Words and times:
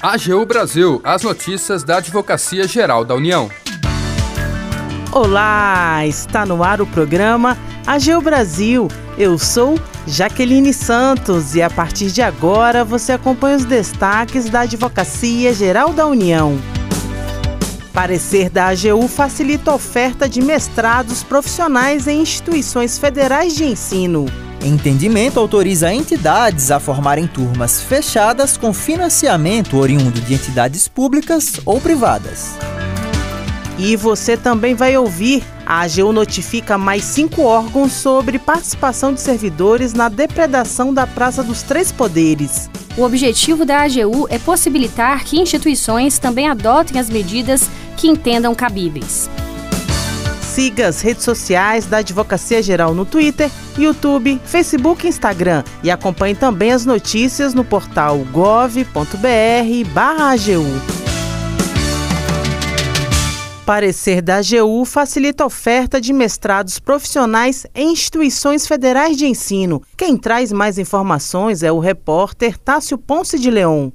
AGU 0.00 0.46
Brasil, 0.46 1.00
as 1.04 1.22
notícias 1.22 1.84
da 1.84 1.98
Advocacia 1.98 2.66
Geral 2.66 3.04
da 3.04 3.14
União. 3.14 3.50
Olá, 5.12 6.06
está 6.06 6.46
no 6.46 6.62
ar 6.62 6.80
o 6.80 6.86
programa 6.86 7.56
AGU 7.86 8.20
Brasil. 8.22 8.88
Eu 9.18 9.38
sou 9.38 9.78
Jaqueline 10.06 10.72
Santos 10.72 11.54
e 11.54 11.62
a 11.62 11.68
partir 11.68 12.10
de 12.10 12.22
agora 12.22 12.84
você 12.84 13.12
acompanha 13.12 13.56
os 13.56 13.64
destaques 13.64 14.48
da 14.48 14.60
Advocacia 14.60 15.52
Geral 15.52 15.92
da 15.92 16.06
União. 16.06 16.58
Parecer 17.92 18.50
da 18.50 18.68
AGU 18.68 19.06
facilita 19.08 19.70
a 19.70 19.74
oferta 19.74 20.28
de 20.28 20.40
mestrados 20.40 21.22
profissionais 21.22 22.08
em 22.08 22.20
instituições 22.20 22.98
federais 22.98 23.54
de 23.54 23.64
ensino. 23.64 24.26
Entendimento 24.64 25.38
autoriza 25.38 25.92
entidades 25.92 26.70
a 26.70 26.80
formarem 26.80 27.26
turmas 27.26 27.82
fechadas 27.82 28.56
com 28.56 28.72
financiamento 28.72 29.76
oriundo 29.76 30.18
de 30.22 30.32
entidades 30.32 30.88
públicas 30.88 31.60
ou 31.66 31.78
privadas. 31.78 32.56
E 33.78 33.94
você 33.94 34.38
também 34.38 34.74
vai 34.74 34.96
ouvir: 34.96 35.44
a 35.66 35.82
AGU 35.82 36.14
notifica 36.14 36.78
mais 36.78 37.04
cinco 37.04 37.42
órgãos 37.42 37.92
sobre 37.92 38.38
participação 38.38 39.12
de 39.12 39.20
servidores 39.20 39.92
na 39.92 40.08
depredação 40.08 40.94
da 40.94 41.06
Praça 41.06 41.42
dos 41.42 41.62
Três 41.62 41.92
Poderes. 41.92 42.70
O 42.96 43.02
objetivo 43.02 43.66
da 43.66 43.82
AGU 43.82 44.26
é 44.30 44.38
possibilitar 44.38 45.24
que 45.24 45.38
instituições 45.38 46.18
também 46.18 46.48
adotem 46.48 46.98
as 46.98 47.10
medidas 47.10 47.68
que 47.98 48.08
entendam 48.08 48.54
cabíveis. 48.54 49.28
Siga 50.54 50.86
as 50.86 51.00
redes 51.00 51.24
sociais 51.24 51.84
da 51.84 51.96
Advocacia 51.96 52.62
Geral 52.62 52.94
no 52.94 53.04
Twitter, 53.04 53.50
YouTube, 53.76 54.40
Facebook 54.44 55.04
e 55.04 55.08
Instagram 55.08 55.64
e 55.82 55.90
acompanhe 55.90 56.36
também 56.36 56.70
as 56.70 56.86
notícias 56.86 57.52
no 57.54 57.64
portal 57.64 58.18
gov.br/agu. 58.30 58.94
Parecer 63.66 64.22
da 64.22 64.36
AGU 64.36 64.84
facilita 64.84 65.42
a 65.42 65.48
oferta 65.48 66.00
de 66.00 66.12
mestrados 66.12 66.78
profissionais 66.78 67.66
em 67.74 67.90
instituições 67.90 68.64
federais 68.64 69.16
de 69.16 69.26
ensino. 69.26 69.82
Quem 69.96 70.16
traz 70.16 70.52
mais 70.52 70.78
informações 70.78 71.64
é 71.64 71.72
o 71.72 71.80
repórter 71.80 72.56
Tássio 72.56 72.96
Ponce 72.96 73.40
de 73.40 73.50
Leão. 73.50 73.90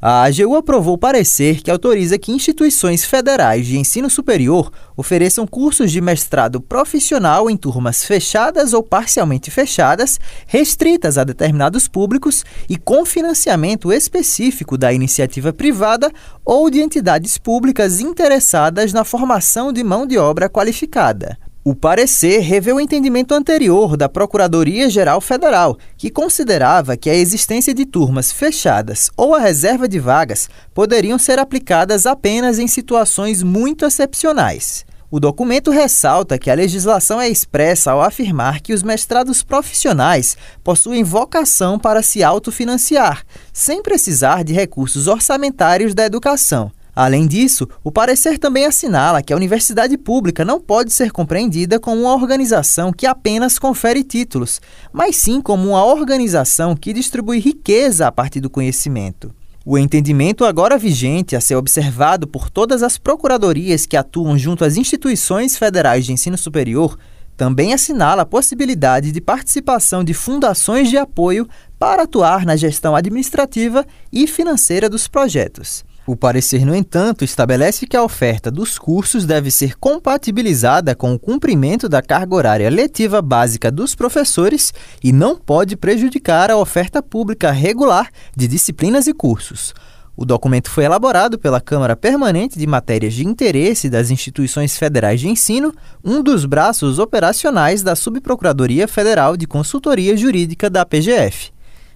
A 0.00 0.22
AGU 0.26 0.54
aprovou 0.54 0.96
parecer 0.96 1.60
que 1.60 1.72
autoriza 1.72 2.16
que 2.16 2.30
instituições 2.30 3.04
federais 3.04 3.66
de 3.66 3.76
ensino 3.76 4.08
superior 4.08 4.70
ofereçam 4.96 5.44
cursos 5.44 5.90
de 5.90 6.00
mestrado 6.00 6.60
profissional 6.60 7.50
em 7.50 7.56
turmas 7.56 8.04
fechadas 8.04 8.72
ou 8.72 8.80
parcialmente 8.80 9.50
fechadas, 9.50 10.20
restritas 10.46 11.18
a 11.18 11.24
determinados 11.24 11.88
públicos 11.88 12.44
e 12.68 12.76
com 12.76 13.04
financiamento 13.04 13.92
específico 13.92 14.78
da 14.78 14.92
iniciativa 14.92 15.52
privada 15.52 16.12
ou 16.44 16.70
de 16.70 16.80
entidades 16.80 17.36
públicas 17.36 17.98
interessadas 17.98 18.92
na 18.92 19.02
formação 19.02 19.72
de 19.72 19.82
mão 19.82 20.06
de 20.06 20.16
obra 20.16 20.48
qualificada. 20.48 21.36
O 21.64 21.74
parecer 21.74 22.38
revê 22.38 22.72
o 22.72 22.80
entendimento 22.80 23.34
anterior 23.34 23.96
da 23.96 24.08
Procuradoria-Geral 24.08 25.20
Federal, 25.20 25.76
que 25.96 26.08
considerava 26.08 26.96
que 26.96 27.10
a 27.10 27.14
existência 27.14 27.74
de 27.74 27.84
turmas 27.84 28.32
fechadas 28.32 29.10
ou 29.16 29.34
a 29.34 29.40
reserva 29.40 29.88
de 29.88 29.98
vagas 29.98 30.48
poderiam 30.72 31.18
ser 31.18 31.38
aplicadas 31.38 32.06
apenas 32.06 32.58
em 32.58 32.68
situações 32.68 33.42
muito 33.42 33.84
excepcionais. 33.84 34.86
O 35.10 35.18
documento 35.18 35.70
ressalta 35.70 36.38
que 36.38 36.50
a 36.50 36.54
legislação 36.54 37.18
é 37.18 37.28
expressa 37.28 37.92
ao 37.92 38.02
afirmar 38.02 38.60
que 38.60 38.74
os 38.74 38.82
mestrados 38.82 39.42
profissionais 39.42 40.36
possuem 40.62 41.02
vocação 41.02 41.78
para 41.78 42.02
se 42.02 42.22
autofinanciar, 42.22 43.24
sem 43.52 43.82
precisar 43.82 44.44
de 44.44 44.52
recursos 44.52 45.06
orçamentários 45.06 45.94
da 45.94 46.04
educação. 46.04 46.70
Além 47.00 47.28
disso, 47.28 47.68
o 47.84 47.92
parecer 47.92 48.40
também 48.40 48.66
assinala 48.66 49.22
que 49.22 49.32
a 49.32 49.36
universidade 49.36 49.96
pública 49.96 50.44
não 50.44 50.60
pode 50.60 50.92
ser 50.92 51.12
compreendida 51.12 51.78
como 51.78 52.00
uma 52.00 52.12
organização 52.12 52.92
que 52.92 53.06
apenas 53.06 53.56
confere 53.56 54.02
títulos, 54.02 54.60
mas 54.92 55.14
sim 55.14 55.40
como 55.40 55.68
uma 55.68 55.84
organização 55.84 56.74
que 56.74 56.92
distribui 56.92 57.38
riqueza 57.38 58.08
a 58.08 58.10
partir 58.10 58.40
do 58.40 58.50
conhecimento. 58.50 59.32
O 59.64 59.78
entendimento 59.78 60.44
agora 60.44 60.76
vigente 60.76 61.36
a 61.36 61.40
ser 61.40 61.54
observado 61.54 62.26
por 62.26 62.50
todas 62.50 62.82
as 62.82 62.98
procuradorias 62.98 63.86
que 63.86 63.96
atuam 63.96 64.36
junto 64.36 64.64
às 64.64 64.76
instituições 64.76 65.56
federais 65.56 66.04
de 66.04 66.12
ensino 66.12 66.36
superior 66.36 66.98
também 67.36 67.72
assinala 67.72 68.22
a 68.22 68.26
possibilidade 68.26 69.12
de 69.12 69.20
participação 69.20 70.02
de 70.02 70.14
fundações 70.14 70.90
de 70.90 70.96
apoio 70.98 71.48
para 71.78 72.02
atuar 72.02 72.44
na 72.44 72.56
gestão 72.56 72.96
administrativa 72.96 73.86
e 74.12 74.26
financeira 74.26 74.90
dos 74.90 75.06
projetos. 75.06 75.86
O 76.08 76.16
parecer, 76.16 76.64
no 76.64 76.74
entanto, 76.74 77.22
estabelece 77.22 77.86
que 77.86 77.94
a 77.94 78.02
oferta 78.02 78.50
dos 78.50 78.78
cursos 78.78 79.26
deve 79.26 79.50
ser 79.50 79.76
compatibilizada 79.76 80.94
com 80.94 81.12
o 81.12 81.18
cumprimento 81.18 81.86
da 81.86 82.00
carga 82.00 82.34
horária 82.34 82.70
letiva 82.70 83.20
básica 83.20 83.70
dos 83.70 83.94
professores 83.94 84.72
e 85.04 85.12
não 85.12 85.36
pode 85.36 85.76
prejudicar 85.76 86.50
a 86.50 86.56
oferta 86.56 87.02
pública 87.02 87.50
regular 87.50 88.08
de 88.34 88.48
disciplinas 88.48 89.06
e 89.06 89.12
cursos. 89.12 89.74
O 90.16 90.24
documento 90.24 90.70
foi 90.70 90.84
elaborado 90.84 91.38
pela 91.38 91.60
Câmara 91.60 91.94
Permanente 91.94 92.58
de 92.58 92.66
Matérias 92.66 93.12
de 93.12 93.26
Interesse 93.26 93.90
das 93.90 94.10
Instituições 94.10 94.78
Federais 94.78 95.20
de 95.20 95.28
Ensino, 95.28 95.74
um 96.02 96.22
dos 96.22 96.46
braços 96.46 96.98
operacionais 96.98 97.82
da 97.82 97.94
Subprocuradoria 97.94 98.88
Federal 98.88 99.36
de 99.36 99.46
Consultoria 99.46 100.16
Jurídica 100.16 100.70
da 100.70 100.86
PGF. 100.86 101.50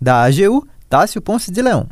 Da 0.00 0.22
AGU, 0.22 0.64
Tássio 0.88 1.20
Ponce 1.20 1.50
de 1.50 1.60
Leão. 1.60 1.88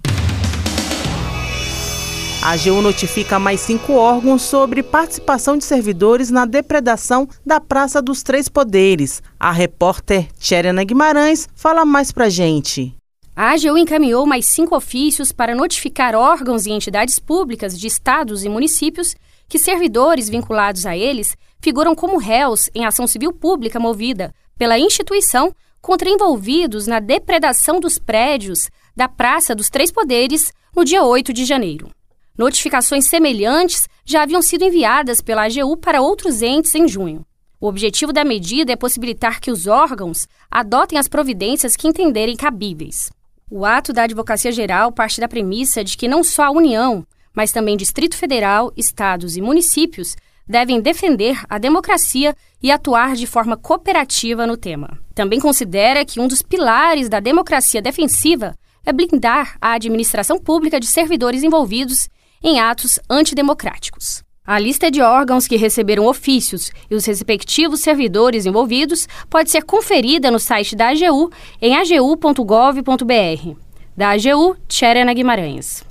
A 2.45 2.51
AGU 2.51 2.83
notifica 2.83 3.39
mais 3.39 3.63
cinco 3.63 3.95
órgãos 3.95 4.43
sobre 4.43 4.83
participação 4.83 5.57
de 5.57 5.65
servidores 5.65 6.29
na 6.29 6.45
depredação 6.45 7.27
da 7.45 7.59
Praça 7.59 8.03
dos 8.03 8.23
Três 8.23 8.51
Poderes. 8.51 9.23
A 9.41 9.51
repórter 9.51 10.29
Tcherena 10.39 10.85
Guimarães 10.85 11.49
fala 11.55 11.87
mais 11.87 12.13
pra 12.13 12.29
gente. 12.29 12.95
A 13.35 13.53
AGU 13.53 13.79
encaminhou 13.79 14.27
mais 14.27 14.45
cinco 14.45 14.77
ofícios 14.77 15.33
para 15.33 15.55
notificar 15.55 16.15
órgãos 16.15 16.67
e 16.67 16.71
entidades 16.71 17.19
públicas 17.19 17.81
de 17.81 17.87
estados 17.87 18.45
e 18.45 18.49
municípios 18.51 19.17
que 19.49 19.59
servidores 19.59 20.29
vinculados 20.29 20.85
a 20.85 20.95
eles 20.95 21.39
figuram 21.63 21.95
como 21.95 22.19
réus 22.19 22.69
em 22.75 22.85
ação 22.85 23.07
civil 23.07 23.33
pública 23.33 23.81
movida 23.81 24.35
pela 24.59 24.79
instituição 24.79 25.51
contra 25.81 26.11
envolvidos 26.11 26.87
na 26.87 27.01
depredação 27.01 27.81
dos 27.81 27.99
prédios 27.99 28.69
da 28.95 29.09
Praça 29.09 29.55
dos 29.55 29.71
Três 29.71 29.91
Poderes 29.91 30.53
no 30.77 30.85
dia 30.85 31.03
8 31.03 31.33
de 31.33 31.47
janeiro. 31.47 31.89
Notificações 32.37 33.07
semelhantes 33.07 33.89
já 34.05 34.23
haviam 34.23 34.43
sido 34.43 34.65
enviadas 34.65 35.21
pela 35.21 35.45
AGU 35.45 35.77
para 35.77 36.03
outros 36.03 36.43
entes 36.43 36.75
em 36.75 36.89
junho. 36.89 37.25
O 37.61 37.69
objetivo 37.69 38.13
da 38.13 38.25
medida 38.25 38.73
é 38.73 38.77
possibilitar 38.77 39.41
que 39.41 39.53
os 39.53 39.69
órgãos 39.69 40.27
adotem 40.51 40.99
as 40.99 41.07
providências 41.07 41.77
que 41.77 41.87
entenderem 41.87 42.37
cabíveis. 42.37 43.13
O 43.49 43.65
ato 43.65 43.93
da 43.93 44.03
Advocacia 44.03 44.51
Geral 44.51 44.91
parte 44.91 45.21
da 45.21 45.29
premissa 45.29 45.85
de 45.85 45.97
que 45.97 46.09
não 46.09 46.25
só 46.25 46.45
a 46.47 46.51
União, 46.51 47.07
mas 47.33 47.53
também 47.53 47.77
Distrito 47.77 48.17
Federal, 48.17 48.73
estados 48.77 49.37
e 49.37 49.41
municípios 49.41 50.17
devem 50.47 50.81
defender 50.81 51.41
a 51.49 51.57
democracia 51.57 52.35
e 52.61 52.71
atuar 52.73 53.15
de 53.15 53.29
forma 53.29 53.57
cooperativa 53.57 54.45
no 54.45 54.57
tema. 54.57 54.99
Também 55.15 55.39
considera 55.39 56.05
que 56.05 56.19
um 56.19 56.27
dos 56.27 56.43
pilares 56.43 57.09
da 57.09 57.21
democracia 57.21 57.81
defensiva 57.81 58.57
é 58.85 58.93
blindar 58.93 59.57
a 59.61 59.75
administração 59.75 60.37
pública 60.37 60.81
de 60.81 60.87
servidores 60.87 61.45
envolvidos 61.45 62.09
em 62.45 62.61
atos 62.61 63.01
antidemocráticos. 63.09 64.23
A 64.47 64.59
lista 64.59 64.91
de 64.91 65.01
órgãos 65.01 65.49
que 65.49 65.57
receberam 65.57 66.05
ofícios 66.07 66.71
e 66.91 66.95
os 66.95 67.07
respectivos 67.07 67.81
servidores 67.81 68.45
envolvidos 68.45 69.09
pode 69.31 69.51
ser 69.51 69.63
conferida 69.63 70.31
no 70.31 70.39
site 70.39 70.77
da 70.77 70.91
AGU 70.91 71.33
em 71.63 71.75
agu.gov.br. 71.75 73.57
Da 73.97 74.11
AGU, 74.11 74.55
Tcherena 74.69 75.15
Guimarães. 75.15 75.83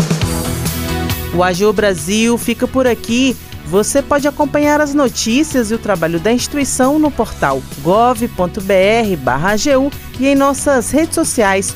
O 1.36 1.42
AGU 1.42 1.74
Brasil 1.74 2.38
fica 2.38 2.68
por 2.68 2.86
aqui. 2.86 3.36
Você 3.66 4.04
pode 4.04 4.28
acompanhar 4.28 4.80
as 4.80 4.94
notícias 4.94 5.72
e 5.72 5.74
o 5.74 5.80
trabalho 5.80 6.20
da 6.20 6.32
instituição 6.32 7.00
no 7.00 7.10
portal 7.10 7.60
gov.br/agu 7.82 8.30
e 10.20 10.28
em 10.28 10.36
nossas 10.36 10.92
redes 10.92 11.16
sociais. 11.16 11.76